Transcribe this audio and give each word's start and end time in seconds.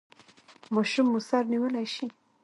ماشوم 0.75 1.07
مو 1.11 1.19
سر 1.29 1.43
نیولی 1.53 1.85
شي؟ 1.95 2.05